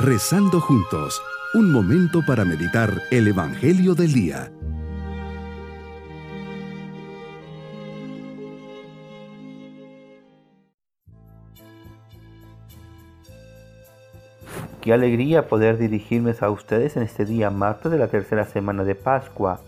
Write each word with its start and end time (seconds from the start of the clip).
Rezando 0.00 0.60
juntos, 0.60 1.20
un 1.54 1.72
momento 1.72 2.20
para 2.24 2.44
meditar 2.44 3.02
el 3.10 3.26
Evangelio 3.26 3.96
del 3.96 4.12
Día. 4.12 4.52
Qué 14.80 14.92
alegría 14.92 15.48
poder 15.48 15.78
dirigirme 15.78 16.32
a 16.40 16.48
ustedes 16.48 16.96
en 16.96 17.02
este 17.02 17.24
día 17.24 17.50
martes 17.50 17.90
de 17.90 17.98
la 17.98 18.06
tercera 18.06 18.44
semana 18.44 18.84
de 18.84 18.94
Pascua. 18.94 19.58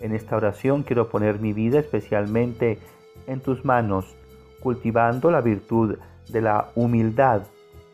En 0.00 0.14
esta 0.14 0.34
oración 0.34 0.82
quiero 0.82 1.10
poner 1.10 1.40
mi 1.40 1.52
vida 1.52 1.78
especialmente 1.78 2.78
en 3.26 3.40
tus 3.40 3.66
manos, 3.66 4.16
cultivando 4.60 5.30
la 5.30 5.42
virtud 5.42 5.98
de 6.30 6.40
la 6.40 6.70
humildad 6.74 7.42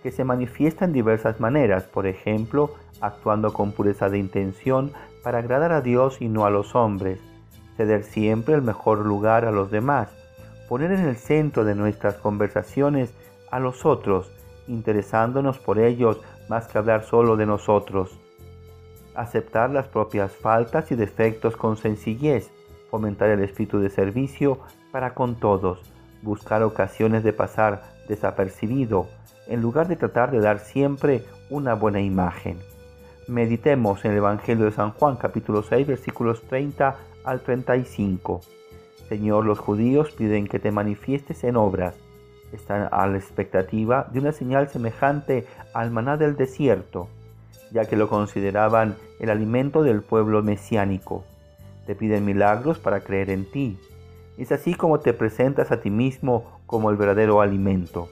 que 0.02 0.10
se 0.12 0.24
manifiesta 0.24 0.84
en 0.84 0.92
diversas 0.92 1.40
maneras, 1.40 1.84
por 1.84 2.06
ejemplo, 2.06 2.74
actuando 3.00 3.52
con 3.52 3.72
pureza 3.72 4.08
de 4.08 4.18
intención 4.18 4.92
para 5.22 5.38
agradar 5.38 5.72
a 5.72 5.80
Dios 5.80 6.20
y 6.20 6.28
no 6.28 6.46
a 6.46 6.50
los 6.50 6.74
hombres, 6.74 7.18
ceder 7.76 8.04
siempre 8.04 8.54
el 8.54 8.62
mejor 8.62 9.04
lugar 9.06 9.44
a 9.44 9.50
los 9.50 9.70
demás, 9.70 10.08
poner 10.68 10.92
en 10.92 11.00
el 11.00 11.16
centro 11.16 11.64
de 11.64 11.74
nuestras 11.74 12.16
conversaciones 12.16 13.12
a 13.50 13.58
los 13.58 13.84
otros, 13.84 14.30
interesándonos 14.68 15.58
por 15.58 15.78
ellos 15.78 16.20
más 16.48 16.68
que 16.68 16.78
hablar 16.78 17.04
solo 17.04 17.36
de 17.36 17.46
nosotros, 17.46 18.18
aceptar 19.14 19.70
las 19.70 19.88
propias 19.88 20.32
faltas 20.32 20.92
y 20.92 20.94
defectos 20.94 21.56
con 21.56 21.76
sencillez, 21.76 22.50
fomentar 22.90 23.30
el 23.30 23.42
espíritu 23.42 23.80
de 23.80 23.90
servicio 23.90 24.58
para 24.92 25.14
con 25.14 25.36
todos, 25.36 25.80
buscar 26.22 26.62
ocasiones 26.62 27.22
de 27.22 27.32
pasar 27.32 27.82
desapercibido, 28.08 29.08
en 29.50 29.60
lugar 29.60 29.88
de 29.88 29.96
tratar 29.96 30.30
de 30.30 30.40
dar 30.40 30.60
siempre 30.60 31.24
una 31.50 31.74
buena 31.74 32.00
imagen. 32.00 32.58
Meditemos 33.26 34.04
en 34.04 34.12
el 34.12 34.18
Evangelio 34.18 34.64
de 34.64 34.70
San 34.70 34.92
Juan 34.92 35.16
capítulo 35.16 35.62
6 35.62 35.88
versículos 35.88 36.42
30 36.42 36.96
al 37.24 37.40
35. 37.40 38.40
Señor, 39.08 39.44
los 39.44 39.58
judíos 39.58 40.12
piden 40.12 40.46
que 40.46 40.60
te 40.60 40.70
manifiestes 40.70 41.42
en 41.42 41.56
obras. 41.56 41.96
Están 42.52 42.88
a 42.92 43.06
la 43.08 43.18
expectativa 43.18 44.08
de 44.12 44.20
una 44.20 44.30
señal 44.30 44.68
semejante 44.68 45.46
al 45.74 45.90
maná 45.90 46.16
del 46.16 46.36
desierto, 46.36 47.08
ya 47.72 47.86
que 47.86 47.96
lo 47.96 48.08
consideraban 48.08 48.94
el 49.18 49.30
alimento 49.30 49.82
del 49.82 50.02
pueblo 50.02 50.44
mesiánico. 50.44 51.24
Te 51.86 51.96
piden 51.96 52.24
milagros 52.24 52.78
para 52.78 53.00
creer 53.00 53.30
en 53.30 53.50
ti. 53.50 53.80
Es 54.38 54.52
así 54.52 54.74
como 54.74 55.00
te 55.00 55.12
presentas 55.12 55.72
a 55.72 55.80
ti 55.80 55.90
mismo 55.90 56.60
como 56.66 56.90
el 56.90 56.96
verdadero 56.96 57.40
alimento. 57.40 58.08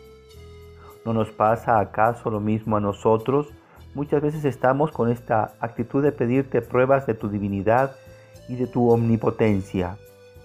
¿No 1.09 1.15
nos 1.15 1.31
pasa 1.31 1.81
acaso 1.81 2.29
lo 2.29 2.39
mismo 2.39 2.77
a 2.77 2.81
nosotros? 2.81 3.47
Muchas 3.95 4.21
veces 4.21 4.45
estamos 4.45 4.93
con 4.93 5.11
esta 5.11 5.55
actitud 5.59 6.03
de 6.03 6.13
pedirte 6.13 6.61
pruebas 6.61 7.07
de 7.07 7.15
tu 7.15 7.31
divinidad 7.31 7.97
y 8.47 8.57
de 8.57 8.67
tu 8.67 8.91
omnipotencia. 8.91 9.97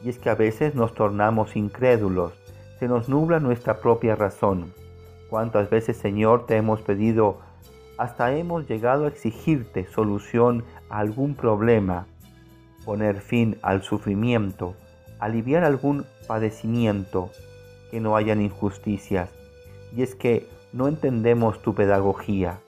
Y 0.01 0.07
es 0.07 0.19
que 0.19 0.29
a 0.29 0.35
veces 0.35 0.73
nos 0.73 0.93
tornamos 0.93 1.57
incrédulos, 1.57 2.31
se 2.79 2.87
nos 2.87 3.09
nubla 3.09 3.41
nuestra 3.41 3.81
propia 3.81 4.15
razón. 4.15 4.73
¿Cuántas 5.29 5.69
veces, 5.69 5.97
Señor, 5.97 6.45
te 6.45 6.55
hemos 6.55 6.79
pedido, 6.79 7.39
hasta 7.97 8.31
hemos 8.31 8.65
llegado 8.65 9.03
a 9.03 9.09
exigirte 9.09 9.85
solución 9.87 10.63
a 10.89 10.99
algún 10.99 11.35
problema, 11.35 12.07
poner 12.85 13.19
fin 13.19 13.57
al 13.63 13.81
sufrimiento, 13.81 14.75
aliviar 15.19 15.65
algún 15.65 16.05
padecimiento, 16.25 17.31
que 17.91 17.99
no 17.99 18.15
hayan 18.15 18.41
injusticias? 18.41 19.42
Y 19.95 20.03
es 20.03 20.15
que 20.15 20.49
no 20.71 20.87
entendemos 20.87 21.61
tu 21.61 21.75
pedagogía. 21.75 22.59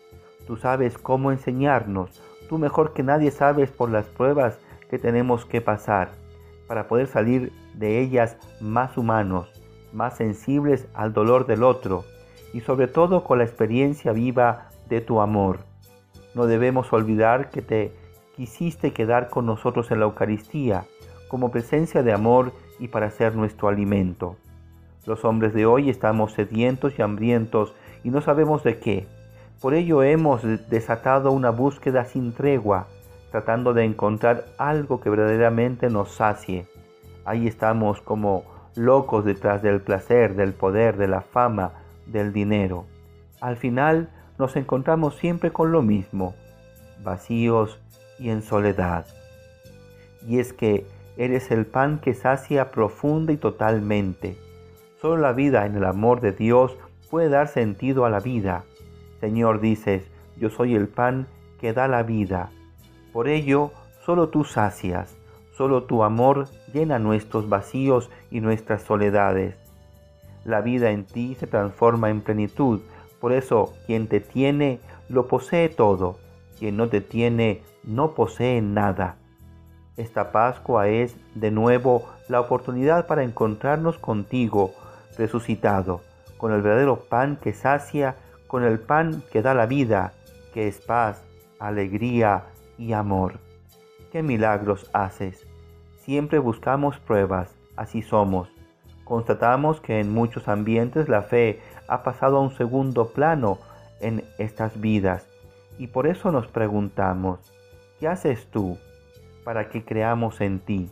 Tú 0.47 0.57
sabes 0.57 0.97
cómo 0.97 1.31
enseñarnos. 1.31 2.21
Tú 2.49 2.57
mejor 2.57 2.93
que 2.93 3.03
nadie 3.03 3.31
sabes 3.31 3.71
por 3.71 3.89
las 3.89 4.05
pruebas 4.05 4.59
que 4.89 4.99
tenemos 4.99 5.45
que 5.45 5.61
pasar 5.61 6.11
para 6.67 6.87
poder 6.87 7.07
salir 7.07 7.51
de 7.73 7.99
ellas 7.99 8.37
más 8.59 8.97
humanos, 8.97 9.49
más 9.93 10.17
sensibles 10.17 10.87
al 10.93 11.13
dolor 11.13 11.47
del 11.47 11.63
otro 11.63 12.03
y 12.53 12.61
sobre 12.61 12.87
todo 12.87 13.23
con 13.23 13.39
la 13.39 13.43
experiencia 13.43 14.11
viva 14.11 14.69
de 14.87 15.01
tu 15.01 15.19
amor. 15.19 15.59
No 16.35 16.45
debemos 16.45 16.91
olvidar 16.93 17.49
que 17.49 17.61
te 17.61 17.91
quisiste 18.35 18.93
quedar 18.93 19.29
con 19.29 19.45
nosotros 19.45 19.91
en 19.91 19.99
la 19.99 20.05
Eucaristía 20.05 20.85
como 21.27 21.51
presencia 21.51 22.03
de 22.03 22.13
amor 22.13 22.51
y 22.79 22.87
para 22.87 23.09
ser 23.09 23.35
nuestro 23.35 23.67
alimento. 23.67 24.37
Los 25.05 25.23
hombres 25.23 25.53
de 25.53 25.67
hoy 25.67 25.91
estamos 25.91 26.33
sedientos 26.33 26.97
y 26.97 27.03
hambrientos 27.03 27.75
y 28.03 28.09
no 28.09 28.21
sabemos 28.21 28.63
de 28.63 28.79
qué. 28.79 29.05
Por 29.61 29.75
ello 29.75 30.01
hemos 30.01 30.41
desatado 30.67 31.31
una 31.31 31.51
búsqueda 31.51 32.05
sin 32.05 32.33
tregua, 32.33 32.87
tratando 33.29 33.75
de 33.75 33.83
encontrar 33.83 34.45
algo 34.57 35.01
que 35.01 35.11
verdaderamente 35.11 35.89
nos 35.91 36.15
sacie. 36.15 36.65
Ahí 37.23 37.45
estamos 37.45 38.01
como 38.01 38.45
locos 38.75 39.25
detrás 39.25 39.61
del 39.61 39.79
placer, 39.79 40.35
del 40.35 40.53
poder, 40.53 40.97
de 40.97 41.07
la 41.07 41.21
fama, 41.21 41.73
del 42.07 42.33
dinero. 42.33 42.85
Al 43.41 43.57
final 43.57 44.09
nos 44.39 44.55
encontramos 44.55 45.17
siempre 45.17 45.51
con 45.51 45.71
lo 45.71 45.83
mismo, 45.83 46.33
vacíos 47.03 47.79
y 48.17 48.31
en 48.31 48.41
soledad. 48.41 49.05
Y 50.27 50.39
es 50.39 50.51
que 50.51 50.87
eres 51.15 51.51
el 51.51 51.67
pan 51.67 51.99
que 51.99 52.15
sacia 52.15 52.71
profunda 52.71 53.31
y 53.31 53.37
totalmente 53.37 54.44
Solo 55.01 55.17
la 55.17 55.33
vida 55.33 55.65
en 55.65 55.75
el 55.75 55.85
amor 55.85 56.21
de 56.21 56.31
Dios 56.31 56.77
puede 57.09 57.29
dar 57.29 57.47
sentido 57.47 58.05
a 58.05 58.09
la 58.09 58.19
vida. 58.19 58.63
Señor, 59.19 59.59
dices, 59.59 60.09
yo 60.37 60.49
soy 60.49 60.75
el 60.75 60.87
pan 60.87 61.27
que 61.59 61.73
da 61.73 61.87
la 61.87 62.03
vida. 62.03 62.49
Por 63.13 63.27
ello, 63.27 63.71
solo 64.05 64.29
tú 64.29 64.43
sacias, 64.43 65.15
solo 65.55 65.83
tu 65.83 66.03
amor 66.03 66.47
llena 66.73 66.99
nuestros 66.99 67.49
vacíos 67.49 68.09
y 68.31 68.41
nuestras 68.41 68.83
soledades. 68.83 69.55
La 70.43 70.61
vida 70.61 70.91
en 70.91 71.05
ti 71.05 71.35
se 71.35 71.47
transforma 71.47 72.09
en 72.09 72.21
plenitud, 72.21 72.81
por 73.19 73.33
eso 73.33 73.73
quien 73.87 74.07
te 74.07 74.19
tiene 74.19 74.79
lo 75.09 75.27
posee 75.27 75.69
todo, 75.69 76.17
quien 76.59 76.77
no 76.77 76.89
te 76.89 77.01
tiene 77.01 77.63
no 77.83 78.11
posee 78.11 78.61
nada. 78.61 79.17
Esta 79.97 80.31
Pascua 80.31 80.89
es, 80.89 81.15
de 81.35 81.51
nuevo, 81.51 82.03
la 82.27 82.41
oportunidad 82.41 83.07
para 83.07 83.23
encontrarnos 83.23 83.97
contigo, 83.97 84.73
resucitado, 85.17 86.01
con 86.37 86.53
el 86.53 86.61
verdadero 86.61 87.01
pan 87.05 87.37
que 87.37 87.53
sacia, 87.53 88.15
con 88.47 88.63
el 88.63 88.79
pan 88.79 89.23
que 89.31 89.41
da 89.41 89.53
la 89.53 89.65
vida, 89.65 90.13
que 90.53 90.67
es 90.67 90.79
paz, 90.79 91.23
alegría 91.59 92.45
y 92.77 92.93
amor. 92.93 93.39
¿Qué 94.11 94.23
milagros 94.23 94.89
haces? 94.93 95.45
Siempre 95.97 96.39
buscamos 96.39 96.99
pruebas, 96.99 97.55
así 97.75 98.01
somos. 98.01 98.49
Constatamos 99.03 99.81
que 99.81 99.99
en 99.99 100.13
muchos 100.13 100.47
ambientes 100.47 101.09
la 101.09 101.21
fe 101.21 101.61
ha 101.87 102.03
pasado 102.03 102.37
a 102.37 102.41
un 102.41 102.55
segundo 102.55 103.09
plano 103.09 103.59
en 103.99 104.23
estas 104.37 104.79
vidas 104.79 105.27
y 105.77 105.87
por 105.87 106.07
eso 106.07 106.31
nos 106.31 106.47
preguntamos, 106.47 107.39
¿qué 107.99 108.07
haces 108.07 108.47
tú 108.47 108.77
para 109.43 109.69
que 109.69 109.83
creamos 109.83 110.41
en 110.41 110.59
ti? 110.59 110.89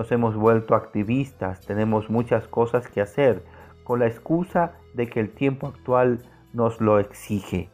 Nos 0.00 0.10
hemos 0.12 0.34
vuelto 0.34 0.74
activistas, 0.74 1.60
tenemos 1.66 2.08
muchas 2.08 2.48
cosas 2.48 2.88
que 2.88 3.02
hacer 3.02 3.42
con 3.84 4.00
la 4.00 4.06
excusa 4.06 4.72
de 4.94 5.08
que 5.08 5.20
el 5.20 5.28
tiempo 5.28 5.66
actual 5.66 6.20
nos 6.54 6.80
lo 6.80 6.98
exige. 6.98 7.68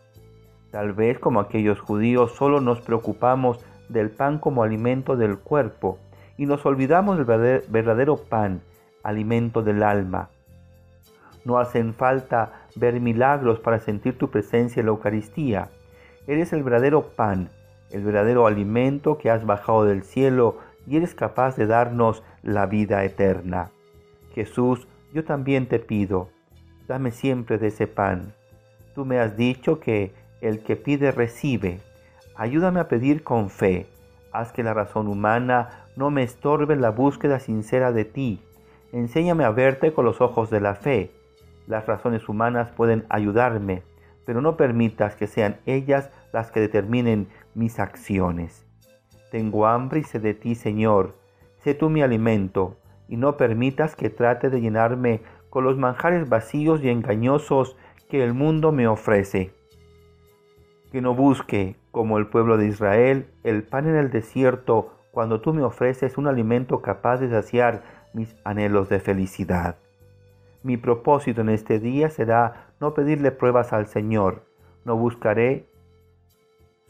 Tal 0.72 0.92
vez 0.92 1.20
como 1.20 1.38
aquellos 1.38 1.78
judíos 1.78 2.32
solo 2.34 2.60
nos 2.60 2.80
preocupamos 2.80 3.64
del 3.88 4.10
pan 4.10 4.40
como 4.40 4.64
alimento 4.64 5.16
del 5.16 5.38
cuerpo 5.38 6.00
y 6.36 6.46
nos 6.46 6.66
olvidamos 6.66 7.16
del 7.16 7.62
verdadero 7.68 8.16
pan, 8.16 8.60
alimento 9.04 9.62
del 9.62 9.84
alma. 9.84 10.30
No 11.44 11.58
hacen 11.58 11.94
falta 11.94 12.66
ver 12.74 13.00
milagros 13.00 13.60
para 13.60 13.78
sentir 13.78 14.18
tu 14.18 14.30
presencia 14.30 14.80
en 14.80 14.86
la 14.86 14.90
Eucaristía. 14.90 15.68
Eres 16.26 16.52
el 16.52 16.64
verdadero 16.64 17.10
pan, 17.10 17.50
el 17.92 18.02
verdadero 18.02 18.48
alimento 18.48 19.16
que 19.16 19.30
has 19.30 19.46
bajado 19.46 19.84
del 19.84 20.02
cielo 20.02 20.56
y 20.86 20.96
eres 20.96 21.14
capaz 21.14 21.56
de 21.56 21.66
darnos 21.66 22.22
la 22.42 22.66
vida 22.66 23.04
eterna. 23.04 23.70
Jesús, 24.34 24.86
yo 25.12 25.24
también 25.24 25.66
te 25.66 25.78
pido, 25.78 26.28
dame 26.86 27.10
siempre 27.10 27.58
de 27.58 27.68
ese 27.68 27.86
pan. 27.86 28.34
Tú 28.94 29.04
me 29.04 29.18
has 29.18 29.36
dicho 29.36 29.80
que 29.80 30.12
el 30.40 30.62
que 30.62 30.76
pide 30.76 31.10
recibe. 31.10 31.80
Ayúdame 32.34 32.80
a 32.80 32.88
pedir 32.88 33.22
con 33.22 33.50
fe. 33.50 33.86
Haz 34.32 34.52
que 34.52 34.62
la 34.62 34.74
razón 34.74 35.08
humana 35.08 35.86
no 35.96 36.10
me 36.10 36.22
estorbe 36.22 36.76
la 36.76 36.90
búsqueda 36.90 37.40
sincera 37.40 37.92
de 37.92 38.04
ti. 38.04 38.42
Enséñame 38.92 39.44
a 39.44 39.50
verte 39.50 39.92
con 39.92 40.04
los 40.04 40.20
ojos 40.20 40.50
de 40.50 40.60
la 40.60 40.74
fe. 40.74 41.10
Las 41.66 41.86
razones 41.86 42.28
humanas 42.28 42.70
pueden 42.70 43.06
ayudarme, 43.08 43.82
pero 44.24 44.40
no 44.40 44.56
permitas 44.56 45.16
que 45.16 45.26
sean 45.26 45.56
ellas 45.66 46.10
las 46.32 46.50
que 46.50 46.60
determinen 46.60 47.28
mis 47.54 47.78
acciones. 47.80 48.65
Tengo 49.30 49.66
hambre 49.66 50.00
y 50.00 50.04
sed 50.04 50.22
de 50.22 50.34
ti, 50.34 50.54
Señor. 50.54 51.14
Sé 51.58 51.74
tú 51.74 51.90
mi 51.90 52.02
alimento, 52.02 52.76
y 53.08 53.16
no 53.16 53.36
permitas 53.36 53.96
que 53.96 54.10
trate 54.10 54.50
de 54.50 54.60
llenarme 54.60 55.22
con 55.50 55.64
los 55.64 55.76
manjares 55.76 56.28
vacíos 56.28 56.82
y 56.82 56.90
engañosos 56.90 57.76
que 58.08 58.22
el 58.22 58.34
mundo 58.34 58.72
me 58.72 58.86
ofrece. 58.86 59.52
Que 60.92 61.00
no 61.00 61.14
busque, 61.14 61.76
como 61.90 62.18
el 62.18 62.26
pueblo 62.26 62.56
de 62.56 62.66
Israel, 62.66 63.26
el 63.42 63.62
pan 63.62 63.88
en 63.88 63.96
el 63.96 64.10
desierto 64.10 64.92
cuando 65.10 65.40
tú 65.40 65.54
me 65.54 65.62
ofreces 65.62 66.18
un 66.18 66.26
alimento 66.26 66.82
capaz 66.82 67.18
de 67.18 67.30
saciar 67.30 67.82
mis 68.12 68.36
anhelos 68.44 68.88
de 68.88 69.00
felicidad. 69.00 69.76
Mi 70.62 70.76
propósito 70.76 71.40
en 71.40 71.48
este 71.48 71.78
día 71.78 72.10
será 72.10 72.74
no 72.80 72.92
pedirle 72.92 73.30
pruebas 73.30 73.72
al 73.72 73.86
Señor, 73.86 74.42
no 74.84 74.96
buscaré 74.96 75.68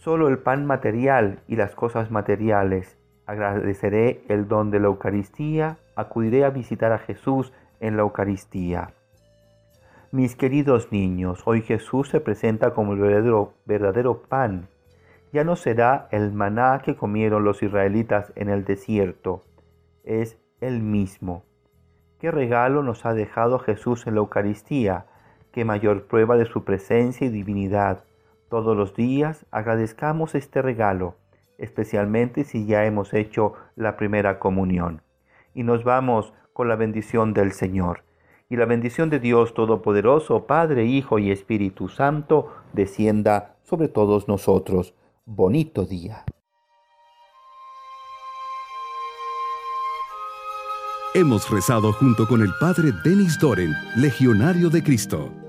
solo 0.07 0.29
el 0.29 0.39
pan 0.39 0.67
material 0.67 1.41
y 1.49 1.57
las 1.57 1.75
cosas 1.75 2.13
materiales. 2.13 2.97
Agradeceré 3.27 4.23
el 4.29 4.47
don 4.47 4.71
de 4.71 4.79
la 4.79 4.87
Eucaristía, 4.87 5.79
acudiré 5.97 6.45
a 6.45 6.51
visitar 6.51 6.93
a 6.93 6.99
Jesús 6.99 7.53
en 7.81 7.97
la 7.97 8.03
Eucaristía. 8.03 8.95
Mis 10.13 10.37
queridos 10.37 10.93
niños, 10.93 11.43
hoy 11.45 11.63
Jesús 11.63 12.09
se 12.09 12.21
presenta 12.21 12.73
como 12.73 12.93
el 12.93 13.01
verdadero, 13.01 13.55
verdadero 13.65 14.23
pan. 14.23 14.69
Ya 15.33 15.43
no 15.43 15.57
será 15.57 16.07
el 16.13 16.33
maná 16.33 16.83
que 16.85 16.95
comieron 16.95 17.43
los 17.43 17.65
israelitas 17.65 18.33
en 18.37 18.49
el 18.49 18.65
desierto, 18.65 19.43
es 20.05 20.39
el 20.61 20.85
mismo. 20.85 21.43
¿Qué 22.21 22.31
regalo 22.31 22.85
nos 22.85 23.05
ha 23.07 23.13
dejado 23.13 23.59
Jesús 23.59 24.07
en 24.07 24.15
la 24.15 24.21
Eucaristía? 24.21 25.07
¿Qué 25.51 25.65
mayor 25.65 26.07
prueba 26.07 26.37
de 26.37 26.47
su 26.47 26.63
presencia 26.63 27.27
y 27.27 27.31
divinidad? 27.31 28.05
Todos 28.49 28.77
los 28.77 28.95
días 28.95 29.45
agradezcamos 29.51 30.35
este 30.35 30.63
regalo, 30.63 31.17
especialmente 31.59 32.45
si 32.45 32.65
ya 32.65 32.85
hemos 32.85 33.13
hecho 33.13 33.55
la 33.75 33.97
primera 33.97 34.39
comunión. 34.39 35.03
Y 35.55 35.65
nos 35.65 35.83
vamos 35.83 36.33
con 36.53 36.69
la 36.69 36.77
bendición 36.77 37.35
del 37.35 37.53
Señor. 37.53 38.05
Y 38.49 38.57
la 38.57 38.65
bendición 38.65 39.11
de 39.11 39.19
Dios 39.19 39.55
Todopoderoso, 39.55 40.47
Padre, 40.47 40.85
Hijo 40.85 41.19
y 41.19 41.33
Espíritu 41.33 41.89
Santo, 41.89 42.53
descienda 42.73 43.57
sobre 43.65 43.89
todos 43.89 44.29
nosotros. 44.29 44.95
Bonito 45.25 45.85
día. 45.85 46.25
Hemos 51.15 51.51
rezado 51.51 51.93
junto 51.95 52.29
con 52.29 52.43
el 52.43 52.51
Padre 52.61 52.93
Denis 53.03 53.39
Doren, 53.41 53.73
Legionario 53.97 54.71
de 54.71 54.83
Cristo. 54.83 55.46